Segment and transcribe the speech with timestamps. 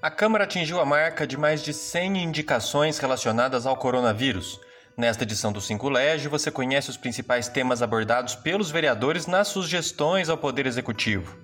[0.00, 4.60] A Câmara atingiu a marca de mais de 100 indicações relacionadas ao coronavírus.
[4.96, 10.28] Nesta edição do Cinco Lege, você conhece os principais temas abordados pelos vereadores nas sugestões
[10.28, 11.36] ao Poder Executivo.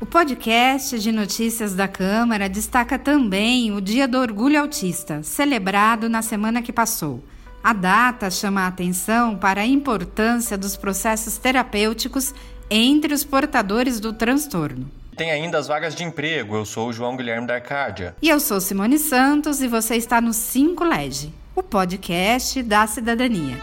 [0.00, 6.22] O podcast de notícias da Câmara destaca também o Dia do Orgulho Autista, celebrado na
[6.22, 7.22] semana que passou.
[7.62, 12.34] A data chama a atenção para a importância dos processos terapêuticos
[12.70, 14.90] entre os portadores do transtorno.
[15.16, 16.56] Tem ainda as vagas de emprego.
[16.56, 18.16] Eu sou o João Guilherme da Arcádia.
[18.20, 23.56] E eu sou Simone Santos e você está no 5 Lege, o podcast da cidadania.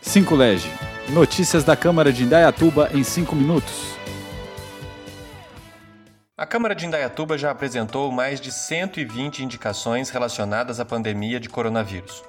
[0.00, 0.70] Cinco Lege.
[1.08, 3.92] Notícias da Câmara de Indaiatuba em 5 minutos.
[6.36, 12.22] A Câmara de Indaiatuba já apresentou mais de 120 indicações relacionadas à pandemia de coronavírus.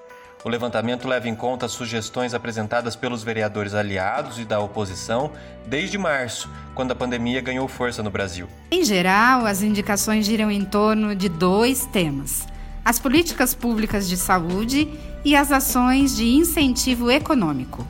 [0.44, 5.32] O levantamento leva em conta as sugestões apresentadas pelos vereadores aliados e da oposição
[5.66, 8.50] desde março, quando a pandemia ganhou força no Brasil.
[8.70, 12.46] Em geral, as indicações giram em torno de dois temas:
[12.84, 14.90] as políticas públicas de saúde
[15.24, 17.88] e as ações de incentivo econômico.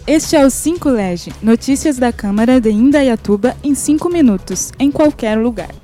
[0.07, 5.39] Este é o 5 Lege, notícias da Câmara de Indaiatuba em 5 minutos, em qualquer
[5.39, 5.84] lugar.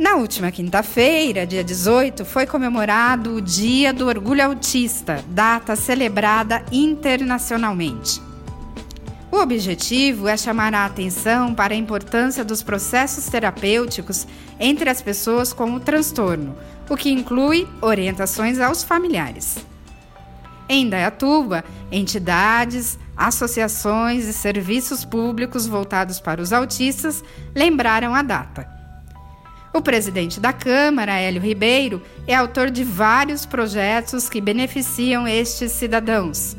[0.00, 8.18] Na última quinta-feira, dia 18, foi comemorado o Dia do Orgulho Autista, data celebrada internacionalmente.
[9.30, 14.26] O objetivo é chamar a atenção para a importância dos processos terapêuticos
[14.58, 16.56] entre as pessoas com o transtorno,
[16.88, 19.58] o que inclui orientações aos familiares.
[20.66, 21.62] Em Dayatuba,
[21.92, 27.22] entidades, associações e serviços públicos voltados para os autistas
[27.54, 28.79] lembraram a data.
[29.72, 36.56] O presidente da Câmara, Hélio Ribeiro, é autor de vários projetos que beneficiam estes cidadãos.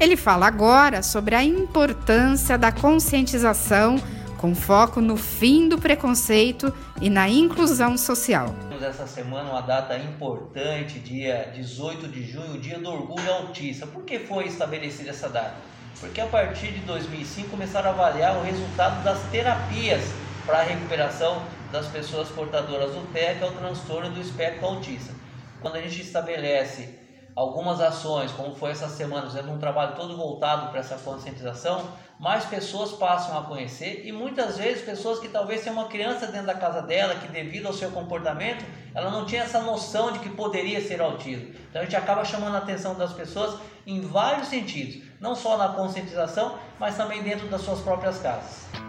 [0.00, 4.02] Ele fala agora sobre a importância da conscientização
[4.36, 8.52] com foco no fim do preconceito e na inclusão social.
[8.80, 13.86] Essa semana uma data importante, dia 18 de junho, dia do orgulho autista.
[13.86, 15.54] Por que foi estabelecida essa data?
[16.00, 20.02] Porque a partir de 2005 começaram a avaliar o resultado das terapias
[20.46, 21.42] para a recuperação
[21.72, 25.12] das pessoas portadoras do que é o transtorno do espectro autista.
[25.60, 26.98] Quando a gente estabelece
[27.34, 31.88] algumas ações, como foi essa semana, fazendo um trabalho todo voltado para essa conscientização,
[32.18, 36.48] mais pessoas passam a conhecer e muitas vezes pessoas que talvez tenham uma criança dentro
[36.48, 38.64] da casa dela que devido ao seu comportamento,
[38.94, 41.54] ela não tinha essa noção de que poderia ser autismo.
[41.70, 45.68] Então a gente acaba chamando a atenção das pessoas em vários sentidos, não só na
[45.68, 48.79] conscientização, mas também dentro das suas próprias casas.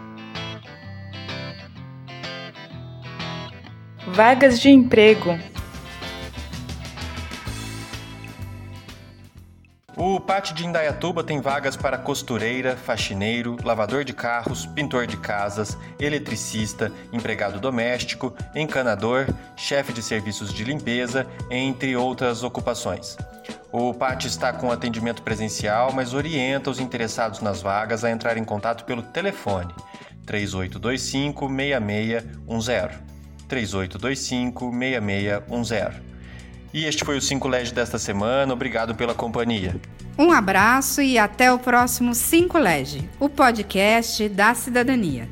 [4.06, 5.38] Vagas de emprego.
[9.96, 15.78] O Pátio de Indaiatuba tem vagas para costureira, faxineiro, lavador de carros, pintor de casas,
[16.00, 23.16] eletricista, empregado doméstico, encanador, chefe de serviços de limpeza, entre outras ocupações.
[23.70, 28.44] O pátio está com atendimento presencial, mas orienta os interessados nas vagas a entrar em
[28.44, 29.72] contato pelo telefone
[30.26, 33.11] 3825 6610.
[33.52, 35.92] 3825-6610.
[36.74, 38.50] E este foi o 5 LED desta semana.
[38.52, 39.76] Obrigado pela companhia.
[40.18, 45.28] Um abraço e até o próximo 5 LED, o podcast da cidadania.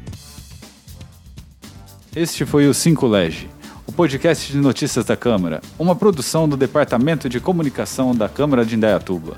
[2.15, 3.49] Este foi o 5 Lege,
[3.87, 8.75] o podcast de notícias da Câmara, uma produção do Departamento de Comunicação da Câmara de
[8.75, 9.37] Indaiatuba.